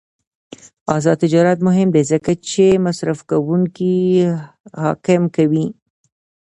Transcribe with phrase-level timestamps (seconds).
[0.95, 3.97] آزاد تجارت مهم دی ځکه چې مصرفکونکي
[4.81, 5.65] حاکم کوي.